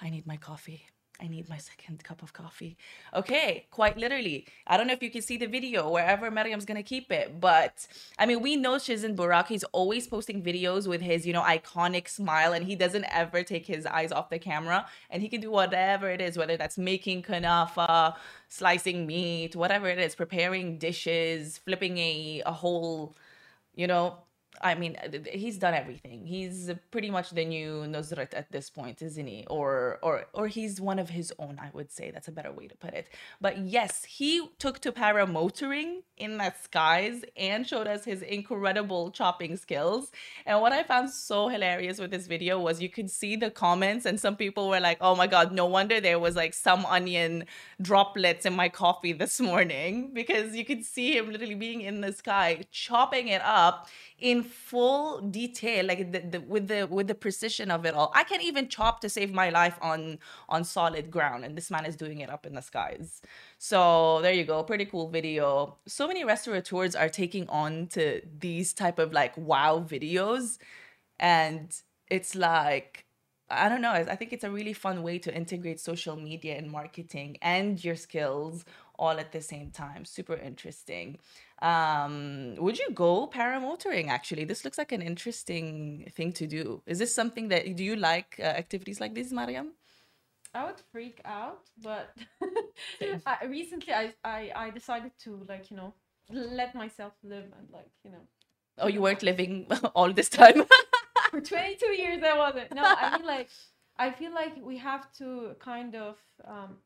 I 0.00 0.10
need 0.10 0.26
my 0.26 0.36
coffee. 0.36 0.86
I 1.20 1.28
need 1.28 1.48
my 1.48 1.56
second 1.56 2.04
cup 2.04 2.22
of 2.22 2.32
coffee. 2.32 2.76
Okay, 3.14 3.66
quite 3.70 3.96
literally. 3.96 4.46
I 4.66 4.76
don't 4.76 4.86
know 4.86 4.92
if 4.92 5.02
you 5.02 5.10
can 5.10 5.22
see 5.22 5.36
the 5.38 5.46
video 5.46 5.90
wherever 5.90 6.30
Mariam's 6.30 6.64
gonna 6.64 6.82
keep 6.82 7.10
it, 7.10 7.40
but 7.40 7.86
I 8.18 8.26
mean, 8.26 8.42
we 8.42 8.56
know 8.56 8.74
Shizin 8.74 9.16
Burak. 9.16 9.46
He's 9.48 9.64
always 9.64 10.06
posting 10.06 10.42
videos 10.42 10.86
with 10.86 11.00
his, 11.00 11.26
you 11.26 11.32
know, 11.32 11.42
iconic 11.42 12.08
smile, 12.08 12.52
and 12.52 12.66
he 12.66 12.76
doesn't 12.76 13.06
ever 13.10 13.42
take 13.42 13.66
his 13.66 13.86
eyes 13.86 14.12
off 14.12 14.28
the 14.30 14.38
camera. 14.38 14.86
And 15.10 15.22
he 15.22 15.28
can 15.28 15.40
do 15.40 15.50
whatever 15.50 16.10
it 16.10 16.20
is, 16.20 16.36
whether 16.36 16.56
that's 16.56 16.76
making 16.78 17.22
kanafa, 17.22 18.14
slicing 18.48 19.06
meat, 19.06 19.56
whatever 19.56 19.88
it 19.88 19.98
is, 19.98 20.14
preparing 20.14 20.78
dishes, 20.78 21.58
flipping 21.58 21.98
a 21.98 22.42
a 22.44 22.52
whole, 22.52 23.16
you 23.74 23.86
know, 23.86 24.18
I 24.62 24.74
mean, 24.74 24.96
uh, 24.96 25.18
he's 25.30 25.58
done 25.58 25.74
everything. 25.74 26.26
He's 26.26 26.70
pretty 26.90 27.10
much 27.10 27.30
the 27.30 27.44
new 27.44 27.84
Nusret 27.86 28.34
at 28.34 28.50
this 28.52 28.70
point, 28.70 29.02
isn't 29.02 29.26
he? 29.26 29.44
Or 29.48 29.98
or 30.02 30.26
or 30.32 30.48
he's 30.48 30.80
one 30.80 30.98
of 30.98 31.10
his 31.10 31.32
own, 31.38 31.58
I 31.60 31.70
would 31.72 31.90
say. 31.92 32.10
That's 32.10 32.28
a 32.28 32.32
better 32.32 32.52
way 32.52 32.66
to 32.68 32.76
put 32.76 32.94
it. 32.94 33.08
But 33.40 33.58
yes, 33.58 34.04
he 34.04 34.48
took 34.58 34.80
to 34.80 34.92
paramotoring 34.92 36.02
in 36.16 36.38
the 36.38 36.52
skies 36.62 37.24
and 37.36 37.66
showed 37.66 37.86
us 37.86 38.04
his 38.04 38.22
incredible 38.22 39.10
chopping 39.10 39.56
skills. 39.56 40.10
And 40.46 40.60
what 40.60 40.72
I 40.72 40.82
found 40.82 41.10
so 41.10 41.48
hilarious 41.48 41.98
with 41.98 42.10
this 42.10 42.26
video 42.26 42.58
was 42.58 42.80
you 42.80 42.88
could 42.88 43.10
see 43.10 43.36
the 43.36 43.50
comments 43.50 44.06
and 44.06 44.18
some 44.18 44.36
people 44.36 44.68
were 44.68 44.80
like, 44.80 44.98
"Oh 45.00 45.14
my 45.14 45.26
god, 45.26 45.52
no 45.52 45.66
wonder 45.66 46.00
there 46.00 46.18
was 46.18 46.36
like 46.36 46.54
some 46.54 46.86
onion 46.86 47.44
droplets 47.80 48.46
in 48.46 48.54
my 48.54 48.68
coffee 48.68 49.12
this 49.12 49.40
morning 49.40 50.10
because 50.14 50.54
you 50.56 50.64
could 50.64 50.84
see 50.84 51.16
him 51.16 51.30
literally 51.30 51.54
being 51.54 51.82
in 51.82 52.00
the 52.00 52.12
sky 52.12 52.64
chopping 52.70 53.28
it 53.28 53.42
up 53.42 53.88
in 54.18 54.42
full 54.46 55.20
detail 55.20 55.84
like 55.84 56.12
the, 56.12 56.20
the, 56.20 56.40
with 56.40 56.68
the 56.68 56.86
with 56.86 57.06
the 57.08 57.14
precision 57.14 57.70
of 57.70 57.84
it 57.84 57.94
all 57.94 58.10
i 58.14 58.24
can't 58.24 58.42
even 58.42 58.68
chop 58.68 59.00
to 59.00 59.08
save 59.08 59.32
my 59.32 59.50
life 59.50 59.78
on 59.82 60.18
on 60.48 60.64
solid 60.64 61.10
ground 61.10 61.44
and 61.44 61.56
this 61.56 61.70
man 61.70 61.84
is 61.84 61.96
doing 61.96 62.20
it 62.20 62.30
up 62.30 62.46
in 62.46 62.54
the 62.54 62.62
skies 62.62 63.20
so 63.58 64.20
there 64.22 64.32
you 64.32 64.44
go 64.44 64.62
pretty 64.62 64.84
cool 64.84 65.08
video 65.08 65.76
so 65.86 66.06
many 66.08 66.24
restaurateurs 66.24 66.94
are 66.94 67.08
taking 67.08 67.48
on 67.48 67.86
to 67.86 68.20
these 68.38 68.72
type 68.72 68.98
of 68.98 69.12
like 69.12 69.36
wow 69.36 69.84
videos 69.86 70.58
and 71.18 71.82
it's 72.08 72.34
like 72.34 73.06
I 73.48 73.68
don't 73.68 73.80
know. 73.80 73.92
I 73.92 74.16
think 74.16 74.32
it's 74.32 74.42
a 74.42 74.50
really 74.50 74.72
fun 74.72 75.04
way 75.04 75.18
to 75.20 75.34
integrate 75.34 75.78
social 75.78 76.16
media 76.16 76.56
and 76.56 76.68
marketing 76.70 77.38
and 77.40 77.82
your 77.82 77.94
skills 77.94 78.64
all 78.98 79.20
at 79.20 79.30
the 79.30 79.40
same 79.40 79.70
time. 79.70 80.04
Super 80.04 80.34
interesting. 80.34 81.18
Um, 81.62 82.54
would 82.58 82.78
you 82.78 82.90
go 82.92 83.28
paramotoring? 83.28 84.08
Actually, 84.08 84.44
this 84.44 84.64
looks 84.64 84.78
like 84.78 84.92
an 84.92 85.02
interesting 85.02 86.10
thing 86.14 86.32
to 86.34 86.46
do. 86.46 86.82
Is 86.86 86.98
this 86.98 87.14
something 87.14 87.48
that 87.48 87.76
do 87.76 87.84
you 87.84 87.96
like 87.96 88.36
uh, 88.38 88.42
activities 88.42 89.00
like 89.00 89.14
this, 89.14 89.32
Mariam? 89.32 89.72
I 90.54 90.64
would 90.64 90.80
freak 90.92 91.20
out, 91.24 91.68
but 91.82 92.14
I, 93.26 93.44
recently 93.46 93.92
I, 93.92 94.14
I 94.24 94.52
I 94.56 94.70
decided 94.70 95.12
to 95.24 95.44
like 95.48 95.70
you 95.70 95.76
know 95.76 95.94
let 96.30 96.74
myself 96.74 97.12
live 97.22 97.44
and 97.58 97.70
like 97.72 97.90
you 98.04 98.10
know. 98.10 98.24
Oh, 98.78 98.88
you 98.88 99.00
weren't 99.00 99.22
living 99.22 99.66
all 99.94 100.12
this 100.12 100.28
time. 100.28 100.64
For 101.30 101.40
22 101.40 101.86
years, 101.92 102.22
I 102.22 102.36
wasn't. 102.36 102.74
No, 102.74 102.82
I 102.84 103.16
mean 103.16 103.26
like 103.26 103.48
I 103.98 104.10
feel 104.10 104.32
like 104.32 104.54
we 104.62 104.76
have 104.78 105.10
to 105.14 105.56
kind 105.58 105.94
of 105.94 106.16
um, 106.44 106.76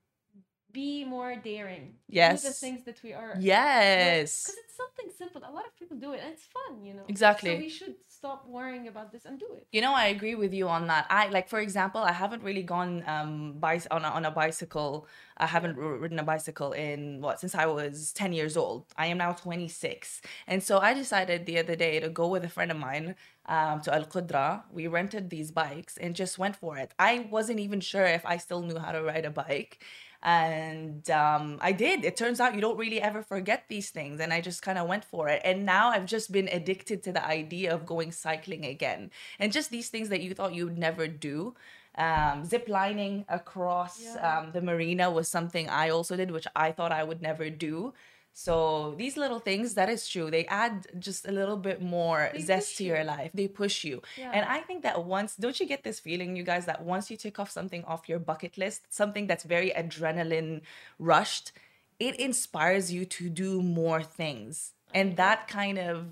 be 0.73 1.05
more 1.05 1.37
daring. 1.37 1.95
Yes. 2.09 2.43
Do 2.43 2.49
the 2.49 2.55
things 2.55 2.85
that 2.85 3.03
we 3.03 3.13
are. 3.13 3.37
Yes. 3.39 4.45
Because 4.45 4.59
it's 4.65 4.77
something 4.77 5.11
simple. 5.17 5.43
A 5.49 5.53
lot 5.53 5.67
of 5.67 5.77
people 5.77 5.97
do 5.97 6.13
it 6.13 6.21
and 6.23 6.33
it's 6.33 6.45
fun, 6.45 6.85
you 6.85 6.95
know. 6.95 7.03
Exactly. 7.09 7.55
So 7.55 7.59
we 7.59 7.69
should 7.69 7.95
stop 8.09 8.47
worrying 8.47 8.89
about 8.89 9.13
this 9.13 9.25
and 9.25 9.39
do 9.39 9.47
it. 9.57 9.67
You 9.73 9.81
know, 9.81 9.95
I 9.95 10.07
agree 10.07 10.35
with 10.35 10.53
you 10.53 10.69
on 10.69 10.87
that. 10.89 11.07
I 11.11 11.29
like, 11.29 11.49
for 11.49 11.61
example, 11.61 12.01
I 12.01 12.13
haven't 12.13 12.43
really 12.43 12.63
gone 12.63 13.05
um 13.07 13.55
bice 13.59 13.87
on 13.91 14.05
a, 14.05 14.09
on 14.09 14.25
a 14.25 14.31
bicycle. 14.31 15.07
I 15.37 15.47
haven't 15.47 15.77
ridden 15.77 16.19
a 16.19 16.23
bicycle 16.23 16.73
in 16.73 17.21
what 17.23 17.41
since 17.41 17.55
I 17.55 17.67
was 17.67 18.13
ten 18.13 18.33
years 18.33 18.57
old. 18.57 18.87
I 18.97 19.07
am 19.07 19.19
now 19.19 19.33
twenty 19.33 19.69
six, 19.69 20.21
and 20.47 20.63
so 20.63 20.79
I 20.79 20.93
decided 20.95 21.47
the 21.47 21.59
other 21.59 21.77
day 21.77 21.99
to 22.01 22.09
go 22.09 22.29
with 22.29 22.45
a 22.45 22.49
friend 22.49 22.71
of 22.71 22.77
mine 22.77 23.15
um, 23.47 23.81
to 23.83 23.95
Al 23.95 24.05
Qudra. 24.05 24.65
We 24.71 24.87
rented 24.87 25.31
these 25.31 25.51
bikes 25.51 25.97
and 25.97 26.15
just 26.15 26.39
went 26.39 26.57
for 26.57 26.77
it. 26.77 26.93
I 26.99 27.27
wasn't 27.31 27.61
even 27.61 27.81
sure 27.81 28.05
if 28.05 28.27
I 28.27 28.37
still 28.37 28.63
knew 28.63 28.79
how 28.79 28.93
to 28.93 29.03
ride 29.03 29.25
a 29.25 29.31
bike 29.31 29.83
and 30.23 31.09
um, 31.11 31.59
I 31.61 31.73
did. 31.73 32.05
It 32.05 32.17
turns 32.17 32.41
out 32.41 32.55
you 32.55 32.61
don't 32.61 32.77
really 32.77 33.01
ever 33.01 33.23
forget 33.23 33.65
these 33.69 33.91
things, 33.91 34.21
and 34.21 34.33
I 34.33 34.41
just 34.41 34.63
kind 34.63 34.79
of 34.79 34.87
went 34.89 35.05
for 35.05 35.29
it. 35.29 35.41
And 35.45 35.65
now 35.65 35.89
I've 35.91 36.07
just 36.07 36.31
been 36.33 36.49
addicted 36.49 37.03
to 37.05 37.13
the 37.13 37.25
idea 37.27 37.75
of 37.75 37.87
going 37.87 38.13
cycling 38.13 38.65
again, 38.67 39.11
and 39.39 39.53
just 39.53 39.71
these 39.71 39.89
things 39.89 40.09
that 40.11 40.21
you 40.21 40.35
thought 40.35 40.55
you 40.55 40.67
would 40.67 40.79
never 40.79 41.09
do. 41.09 41.55
Um, 41.97 42.45
zip 42.45 42.69
lining 42.69 43.25
across 43.29 44.01
Yeah. 44.15 44.39
um, 44.39 44.53
the 44.53 44.63
marina 44.63 45.11
was 45.11 45.27
something 45.29 45.69
I 45.69 45.91
also 45.91 46.17
did, 46.17 46.31
which 46.31 46.47
I 46.55 46.71
thought 46.71 46.93
I 46.93 47.03
would 47.03 47.21
never 47.21 47.51
do. 47.51 47.93
So 48.33 48.95
these 48.97 49.17
little 49.17 49.39
things, 49.39 49.75
that 49.75 49.89
is 49.89 50.09
true. 50.09 50.31
They 50.31 50.47
add 50.47 50.87
just 50.99 51.27
a 51.27 51.33
little 51.33 51.57
bit 51.57 51.83
more 51.83 52.31
They 52.33 52.41
zest 52.41 52.77
to 52.79 52.85
your 52.85 53.05
life. 53.05 53.31
They 53.35 53.49
push 53.49 53.85
you. 53.85 54.03
Yeah. 54.17 54.31
And 54.33 54.47
I 54.47 54.61
think 54.61 54.83
that 54.83 55.05
once, 55.05 55.37
don't 55.37 55.59
you 55.59 55.67
get 55.67 55.85
this 55.85 56.01
feeling, 56.01 56.37
you 56.37 56.43
guys, 56.43 56.67
that 56.67 56.83
once 56.83 57.11
you 57.11 57.17
tick 57.17 57.39
off 57.39 57.51
something 57.51 57.85
off 57.85 58.09
your 58.09 58.19
bucket 58.19 58.57
list, 58.57 58.83
something 58.89 59.27
that's 59.27 59.45
very 59.45 59.71
adrenaline 59.71 60.63
rushed, 60.99 61.53
it 61.99 62.19
inspires 62.19 62.93
you 62.93 63.05
to 63.05 63.29
do 63.29 63.63
more 63.63 64.03
things. 64.03 64.73
And 64.95 65.17
that 65.17 65.49
kind 65.49 65.79
of 65.79 66.07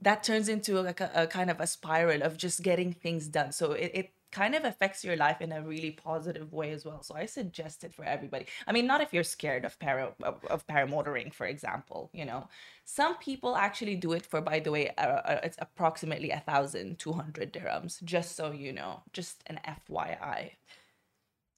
that 0.00 0.24
turns 0.24 0.48
into 0.48 0.80
like 0.80 1.00
a, 1.00 1.10
a 1.14 1.26
kind 1.26 1.48
of 1.48 1.60
a 1.60 1.66
spiral 1.66 2.22
of 2.22 2.36
just 2.36 2.62
getting 2.62 2.92
things 2.92 3.28
done. 3.28 3.52
So 3.52 3.72
it, 3.72 3.90
it 3.94 4.10
kind 4.32 4.54
of 4.54 4.64
affects 4.64 5.04
your 5.04 5.16
life 5.16 5.40
in 5.40 5.52
a 5.52 5.62
really 5.62 5.90
positive 5.90 6.52
way 6.52 6.72
as 6.72 6.84
well. 6.84 7.02
So 7.02 7.14
I 7.14 7.26
suggest 7.26 7.84
it 7.84 7.94
for 7.94 8.04
everybody. 8.04 8.46
I 8.66 8.72
mean, 8.72 8.86
not 8.86 9.00
if 9.00 9.12
you're 9.12 9.24
scared 9.24 9.64
of 9.64 9.78
para 9.78 10.12
of, 10.22 10.44
of 10.46 10.66
paramotoring, 10.66 11.32
for 11.32 11.46
example. 11.46 12.10
You 12.12 12.24
know, 12.24 12.48
some 12.84 13.16
people 13.18 13.54
actually 13.56 13.96
do 13.96 14.12
it 14.12 14.26
for. 14.26 14.40
By 14.40 14.58
the 14.60 14.72
way, 14.72 14.90
uh, 14.98 15.02
uh, 15.02 15.40
it's 15.44 15.58
approximately 15.60 16.30
a 16.30 16.40
thousand 16.40 16.98
two 16.98 17.12
hundred 17.12 17.52
dirhams. 17.52 18.02
Just 18.02 18.34
so 18.34 18.50
you 18.50 18.72
know, 18.72 19.02
just 19.12 19.42
an 19.46 19.60
FYI. 19.66 20.52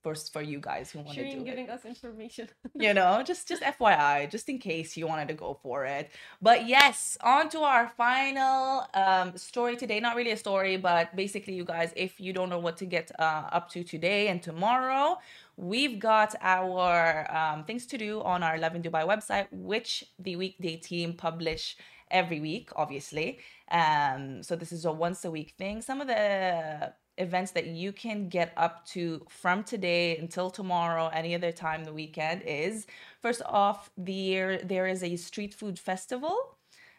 For, 0.04 0.14
for 0.14 0.42
you 0.42 0.61
guys 0.61 0.90
who 0.90 0.99
want 0.99 1.16
to 1.16 1.25
do 1.25 1.38
Shireen 1.38 1.64
it 1.64 1.70
us 1.70 1.87
information. 1.87 2.46
you 2.75 2.92
know 2.92 3.23
just 3.25 3.49
just 3.49 3.62
fyi 3.62 4.30
just 4.30 4.50
in 4.50 4.58
case 4.58 4.99
you 4.99 5.06
wanted 5.06 5.28
to 5.28 5.37
go 5.44 5.58
for 5.62 5.87
it. 5.87 6.11
But 6.42 6.68
yes 6.68 7.16
on 7.23 7.49
to 7.54 7.61
our 7.61 7.88
final 7.88 8.87
um 8.92 9.28
story 9.38 9.76
today. 9.76 10.00
Not 10.00 10.14
really 10.14 10.32
a 10.32 10.37
story 10.37 10.76
but 10.76 11.16
basically 11.16 11.54
you 11.54 11.64
guys 11.64 11.90
if 11.96 12.20
you 12.20 12.34
don't 12.34 12.50
know 12.50 12.58
what 12.58 12.76
to 12.82 12.87
get 12.96 13.11
uh, 13.18 13.49
up 13.50 13.70
to 13.70 13.82
today 13.82 14.28
and 14.28 14.42
tomorrow 14.42 15.16
we've 15.56 15.99
got 15.99 16.34
our 16.42 17.25
um, 17.34 17.64
things 17.64 17.87
to 17.87 17.96
do 17.96 18.20
on 18.32 18.42
our 18.42 18.58
Lovin 18.58 18.82
dubai 18.82 19.04
website 19.12 19.46
which 19.52 20.04
the 20.18 20.37
weekday 20.37 20.76
team 20.76 21.14
publish 21.14 21.78
every 22.11 22.40
week 22.40 22.68
obviously. 22.76 23.38
Um 23.70 24.42
so 24.42 24.54
this 24.54 24.70
is 24.70 24.84
a 24.84 24.92
once 24.92 25.25
a 25.25 25.30
week 25.30 25.54
thing. 25.56 25.80
Some 25.80 26.02
of 26.02 26.08
the 26.08 26.92
events 27.18 27.52
that 27.52 27.66
you 27.66 27.92
can 27.92 28.28
get 28.28 28.52
up 28.56 28.87
to 28.87 29.25
from 29.28 29.64
today 29.64 30.16
until 30.18 30.50
tomorrow, 30.50 31.09
any 31.12 31.35
other 31.35 31.52
time 31.52 31.85
the 31.85 31.92
weekend 31.92 32.42
is 32.47 32.87
first 33.21 33.42
off, 33.47 33.90
there 33.97 34.59
there 34.59 34.87
is 34.87 35.02
a 35.02 35.16
street 35.16 35.54
food 35.54 35.78
festival. 35.78 36.53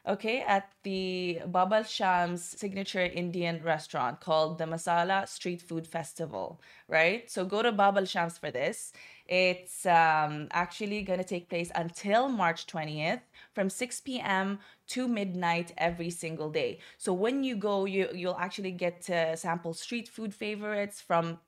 Okay, 0.07 0.41
at 0.41 0.71
the 0.83 1.41
Baba 1.47 1.77
Al 1.77 1.83
Shams 1.83 2.43
signature 2.43 3.01
Indian 3.01 3.59
restaurant 3.63 4.19
called 4.19 4.59
the 4.59 4.65
Masala 4.65 5.27
Street 5.27 5.63
Food 5.63 5.88
Festival, 5.88 6.62
right? 6.88 7.29
So 7.29 7.43
go 7.43 7.63
to 7.63 7.71
Baba 7.71 8.01
Al 8.01 8.05
Shams 8.05 8.38
for 8.38 8.51
this. 8.51 8.93
It's 9.25 9.83
um, 9.88 10.47
actually 10.51 11.01
going 11.01 11.17
to 11.17 11.25
take 11.25 11.50
place 11.50 11.71
until 11.74 12.29
March 12.29 12.67
20th 12.67 13.21
from 13.53 13.71
6 13.71 14.01
p.m. 14.01 14.59
to 14.89 15.07
midnight 15.07 15.74
every 15.75 16.12
single 16.12 16.51
day. 16.51 16.77
So 17.00 17.12
when 17.12 17.43
you 17.43 17.55
go, 17.55 17.85
you, 17.85 18.07
you'll 18.13 18.38
actually 18.38 18.74
get 18.74 19.01
to 19.03 19.35
sample 19.35 19.74
street 19.74 20.07
food 20.07 20.35
favorites 20.35 21.01
from 21.01 21.39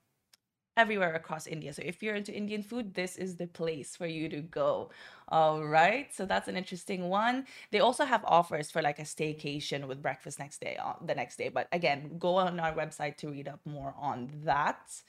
everywhere 0.78 1.16
across 1.16 1.48
India. 1.48 1.74
So 1.74 1.82
if 1.84 2.02
you're 2.02 2.16
into 2.16 2.34
Indian 2.34 2.64
food, 2.64 2.94
this 2.94 3.18
is 3.18 3.36
the 3.36 3.48
place 3.48 3.96
for 3.96 4.08
you 4.08 4.30
to 4.30 4.42
go. 4.42 4.92
All 5.28 5.66
right. 5.66 6.14
So 6.14 6.26
that's 6.26 6.48
an 6.48 6.56
interesting 6.56 7.10
one. 7.10 7.46
They 7.72 7.80
also 7.80 8.06
have 8.06 8.24
offers 8.26 8.72
for 8.72 8.82
like 8.82 9.00
a 9.00 9.04
staycation 9.04 9.88
with 9.88 10.02
breakfast 10.02 10.40
next 10.40 10.62
day 10.62 10.78
on 10.78 10.96
the 11.06 11.16
next 11.16 11.38
day. 11.38 11.50
But 11.50 11.68
again, 11.72 12.18
go 12.20 12.36
on 12.36 12.60
our 12.60 12.74
website 12.74 13.18
to 13.18 13.30
read 13.30 13.48
up 13.48 13.60
more 13.66 13.94
on 14.00 14.30
that. 14.46 15.02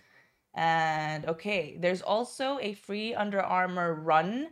And 0.55 1.27
okay, 1.27 1.77
there's 1.79 2.03
also 2.03 2.59
a 2.61 2.73
free 2.73 3.15
Under 3.15 3.41
Armour 3.41 3.95
run 3.95 4.49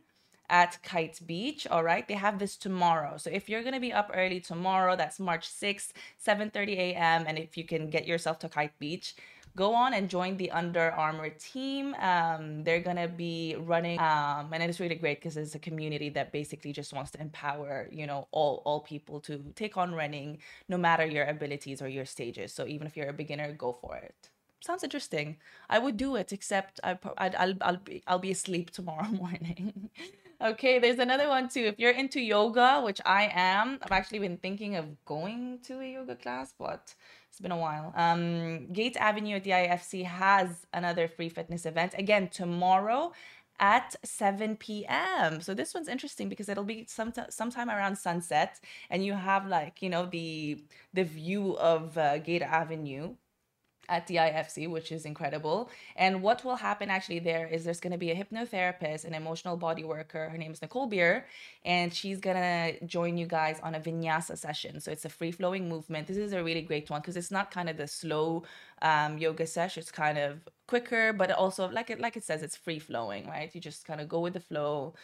at 0.49 0.79
Kite 0.83 1.21
Beach. 1.27 1.67
All 1.67 1.83
right, 1.83 2.07
they 2.07 2.15
have 2.15 2.39
this 2.39 2.57
tomorrow. 2.57 3.17
So 3.17 3.31
if 3.31 3.49
you're 3.49 3.65
gonna 3.65 3.81
be 3.81 3.93
up 3.93 4.11
early 4.15 4.41
tomorrow, 4.41 4.97
that's 4.97 5.19
March 5.19 5.49
6th, 5.49 5.93
7:30 6.19 6.77
a.m. 6.79 7.25
And 7.27 7.39
if 7.39 7.57
you 7.57 7.65
can 7.65 7.91
get 7.91 8.07
yourself 8.07 8.39
to 8.41 8.49
Kite 8.49 8.79
Beach, 8.79 9.17
go 9.57 9.75
on 9.75 9.95
and 9.95 10.09
join 10.09 10.37
the 10.37 10.51
Under 10.53 10.93
Armour 10.93 11.31
team. 11.31 11.95
Um, 11.99 12.63
they're 12.63 12.81
gonna 12.81 13.09
be 13.09 13.57
running, 13.59 13.99
um, 13.99 14.53
and 14.53 14.63
it's 14.63 14.79
really 14.79 14.95
great 14.95 15.19
because 15.19 15.37
it's 15.37 15.55
a 15.55 15.59
community 15.59 16.11
that 16.11 16.31
basically 16.33 16.73
just 16.73 16.93
wants 16.93 17.11
to 17.13 17.21
empower, 17.21 17.89
you 17.91 18.07
know, 18.07 18.29
all 18.31 18.63
all 18.67 18.81
people 18.81 19.21
to 19.23 19.43
take 19.57 19.77
on 19.77 19.95
running, 19.95 20.39
no 20.69 20.77
matter 20.77 21.07
your 21.07 21.25
abilities 21.25 21.83
or 21.83 21.89
your 21.89 22.05
stages. 22.05 22.53
So 22.53 22.67
even 22.67 22.87
if 22.87 22.97
you're 22.97 23.09
a 23.09 23.15
beginner, 23.15 23.53
go 23.53 23.73
for 23.73 23.97
it. 23.97 24.31
Sounds 24.61 24.85
interesting. 24.85 25.39
I 25.71 25.79
would 25.79 25.97
do 25.97 26.17
it, 26.17 26.33
except 26.33 26.81
I, 26.85 26.99
I'd, 27.19 27.35
I'll 27.37 27.55
I'll 27.63 27.77
be 27.79 28.03
I'll 28.07 28.19
be 28.19 28.31
asleep 28.31 28.71
tomorrow 28.79 29.09
morning. 29.09 29.91
Okay, 30.41 30.79
there's 30.79 30.99
another 30.99 31.29
one 31.29 31.49
too. 31.49 31.65
If 31.65 31.79
you're 31.79 31.93
into 31.93 32.21
yoga, 32.21 32.81
which 32.85 33.01
I 33.05 33.31
am, 33.33 33.79
I've 33.83 33.93
actually 33.93 34.21
been 34.21 34.37
thinking 34.37 34.77
of 34.77 35.05
going 35.05 35.61
to 35.65 35.81
a 35.81 35.93
yoga 35.93 36.17
class, 36.17 36.55
but 36.59 36.95
it's 37.29 37.41
been 37.41 37.53
a 37.53 37.57
while. 37.57 37.93
Um, 37.97 38.73
Gate 38.73 38.97
Avenue 38.97 39.37
at 39.37 39.45
the 39.45 39.51
IFC 39.51 40.05
has 40.05 40.67
another 40.73 41.09
free 41.09 41.29
fitness 41.29 41.67
event 41.67 41.95
again 41.99 42.29
tomorrow 42.29 43.13
at 43.59 43.97
7 44.05 44.57
p.m. 44.57 45.41
So 45.41 45.55
this 45.55 45.75
one's 45.75 45.89
interesting 45.89 46.29
because 46.29 46.49
it'll 46.49 46.65
be 46.65 46.87
some 46.89 47.13
sometime 47.31 47.71
around 47.71 47.97
sunset, 47.97 48.61
and 48.91 49.05
you 49.05 49.15
have 49.15 49.47
like 49.47 49.83
you 49.83 49.89
know 49.89 50.07
the 50.07 50.63
the 50.93 51.05
view 51.05 51.57
of 51.59 51.97
uh, 51.99 52.19
Gate 52.19 52.43
Avenue 52.43 53.15
at 53.89 54.07
the 54.07 54.17
IFC, 54.17 54.69
which 54.69 54.93
is 54.93 55.05
incredible. 55.05 55.71
And 55.97 56.23
what 56.23 56.45
will 56.45 56.57
happen 56.57 56.91
actually 56.91 57.21
there 57.21 57.47
is 57.47 57.65
there's 57.65 57.81
going 57.81 57.93
to 57.93 57.99
be 57.99 58.11
a 58.11 58.17
hypnotherapist, 58.17 59.05
an 59.05 59.15
emotional 59.15 59.57
body 59.57 59.85
worker. 59.85 60.29
Her 60.29 60.39
name 60.39 60.53
is 60.53 60.63
Nicole 60.63 60.87
Beer, 60.87 61.27
and 61.65 61.93
she's 61.93 62.21
going 62.21 62.37
to 62.37 62.87
join 62.87 63.17
you 63.17 63.27
guys 63.27 63.61
on 63.63 63.75
a 63.75 63.81
vinyasa 63.81 64.37
session. 64.39 64.81
So 64.81 64.91
it's 64.91 65.05
a 65.05 65.09
free 65.09 65.33
flowing 65.33 65.69
movement. 65.69 66.07
This 66.07 66.17
is 66.17 66.33
a 66.33 66.43
really 66.43 66.63
great 66.63 66.91
one 66.91 67.01
because 67.01 67.17
it's 67.17 67.31
not 67.31 67.51
kind 67.51 67.69
of 67.69 67.77
the 67.77 67.87
slow 67.87 68.45
um, 68.83 69.19
yoga 69.19 69.47
session. 69.47 69.81
It's 69.81 69.91
kind 69.91 70.19
of 70.19 70.41
quicker, 70.67 71.13
but 71.13 71.31
also 71.31 71.69
like 71.71 71.91
it 71.91 72.01
like 72.01 72.17
it 72.17 72.25
says, 72.25 72.43
it's 72.43 72.57
free 72.57 72.79
flowing, 72.79 73.27
right? 73.29 73.55
You 73.55 73.61
just 73.61 73.85
kind 73.85 74.01
of 74.01 74.09
go 74.09 74.21
with 74.21 74.35
the 74.35 74.41
flow 74.41 74.95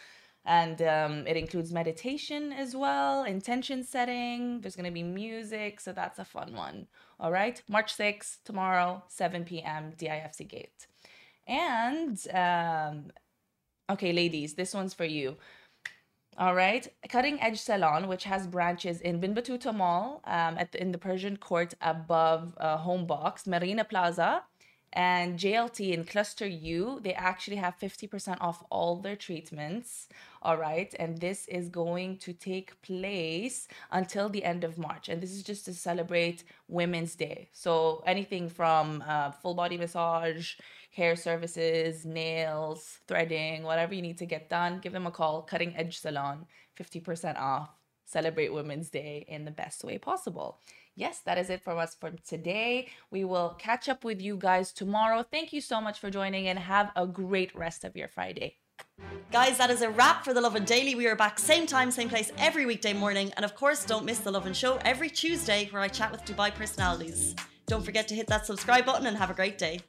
and 0.45 0.81
um, 0.81 1.25
it 1.25 1.37
includes 1.37 1.71
meditation 1.71 2.51
as 2.51 2.75
well 2.75 3.23
intention 3.23 3.83
setting 3.83 4.59
there's 4.61 4.75
going 4.75 4.85
to 4.85 4.91
be 4.91 5.03
music 5.03 5.79
so 5.79 5.93
that's 5.93 6.19
a 6.19 6.25
fun 6.25 6.53
one. 6.53 6.87
All 7.19 7.31
right 7.31 7.61
march 7.69 7.95
6th 7.95 8.37
tomorrow 8.43 9.03
7 9.07 9.45
p.m 9.45 9.93
difc 9.97 10.47
gate. 10.47 10.87
And 11.47 12.19
um, 12.33 13.11
okay 13.89 14.11
ladies 14.11 14.55
this 14.55 14.73
one's 14.73 14.93
for 14.93 15.05
you. 15.05 15.37
All 16.37 16.55
right 16.55 16.87
cutting 17.07 17.41
edge 17.41 17.59
salon 17.59 18.07
which 18.07 18.25
has 18.25 18.47
branches 18.47 18.99
in 19.01 19.15
ibn 19.15 19.33
battuta 19.33 19.73
mall 19.73 20.21
um, 20.25 20.57
at 20.57 20.71
the, 20.71 20.81
in 20.81 20.91
the 20.91 20.97
persian 20.97 21.37
court 21.37 21.73
above 21.81 22.53
uh, 22.57 22.77
home 22.77 23.05
box 23.05 23.47
marina 23.47 23.85
plaza 23.85 24.43
and 24.93 25.39
JLT 25.39 25.91
in 25.91 26.05
Cluster 26.05 26.45
U, 26.45 26.99
they 27.01 27.13
actually 27.13 27.55
have 27.55 27.79
50% 27.79 28.37
off 28.39 28.63
all 28.69 28.97
their 28.97 29.15
treatments. 29.15 30.07
All 30.43 30.55
right. 30.55 30.93
And 30.99 31.19
this 31.19 31.47
is 31.47 31.67
going 31.69 32.17
to 32.19 32.31
take 32.31 32.79
place 32.83 33.67
until 33.91 34.29
the 34.29 34.43
end 34.43 34.63
of 34.63 34.77
March. 34.77 35.09
And 35.09 35.19
this 35.19 35.31
is 35.31 35.41
just 35.41 35.65
to 35.65 35.73
celebrate 35.73 36.43
Women's 36.67 37.15
Day. 37.15 37.49
So 37.53 38.03
anything 38.05 38.49
from 38.49 39.03
uh, 39.07 39.31
full 39.31 39.55
body 39.55 39.77
massage, 39.77 40.53
hair 40.91 41.15
services, 41.15 42.05
nails, 42.05 42.99
threading, 43.07 43.63
whatever 43.63 43.95
you 43.95 44.01
need 44.03 44.19
to 44.19 44.27
get 44.27 44.47
done, 44.47 44.79
give 44.79 44.93
them 44.93 45.07
a 45.07 45.11
call. 45.11 45.41
Cutting 45.41 45.75
Edge 45.75 45.97
Salon, 45.99 46.45
50% 46.79 47.39
off. 47.39 47.69
Celebrate 48.05 48.53
Women's 48.53 48.91
Day 48.91 49.25
in 49.27 49.45
the 49.45 49.49
best 49.49 49.83
way 49.83 49.97
possible 49.97 50.59
yes, 50.95 51.19
that 51.25 51.37
is 51.37 51.49
it 51.49 51.63
for 51.63 51.77
us 51.77 51.95
for 51.95 52.11
today. 52.27 52.89
We 53.11 53.23
will 53.23 53.55
catch 53.59 53.89
up 53.89 54.03
with 54.03 54.21
you 54.21 54.37
guys 54.37 54.71
tomorrow. 54.71 55.23
Thank 55.23 55.53
you 55.53 55.61
so 55.61 55.81
much 55.81 55.99
for 55.99 56.09
joining 56.09 56.47
and 56.47 56.59
have 56.59 56.91
a 56.95 57.07
great 57.07 57.55
rest 57.55 57.83
of 57.83 57.95
your 57.95 58.07
Friday. 58.07 58.57
Guys, 59.31 59.57
that 59.57 59.69
is 59.69 59.81
a 59.81 59.89
wrap 59.89 60.23
for 60.23 60.33
the 60.33 60.41
Lovin 60.41 60.63
Daily. 60.63 60.95
We 60.95 61.07
are 61.07 61.15
back 61.15 61.39
same 61.39 61.65
time, 61.65 61.89
same 61.91 62.09
place 62.09 62.31
every 62.37 62.65
weekday 62.65 62.93
morning. 62.93 63.31
And 63.35 63.45
of 63.45 63.55
course, 63.55 63.85
don't 63.85 64.05
miss 64.05 64.19
the 64.19 64.31
Lovin 64.31 64.53
Show 64.53 64.79
every 64.85 65.09
Tuesday 65.09 65.67
where 65.71 65.81
I 65.81 65.87
chat 65.87 66.11
with 66.11 66.25
Dubai 66.25 66.53
personalities. 66.53 67.35
Don't 67.67 67.83
forget 67.83 68.07
to 68.09 68.15
hit 68.15 68.27
that 68.27 68.45
subscribe 68.45 68.85
button 68.85 69.07
and 69.07 69.17
have 69.17 69.31
a 69.31 69.33
great 69.33 69.57
day. 69.57 69.79